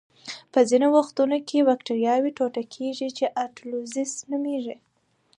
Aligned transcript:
په 0.53 0.59
ځینو 0.69 0.87
وختونو 0.97 1.37
کې 1.47 1.65
بکټریاوې 1.69 2.31
ټوټه 2.37 2.63
کیږي 2.75 3.07
چې 3.17 3.25
اټولیزس 3.45 4.11
نومېږي. 4.29 4.75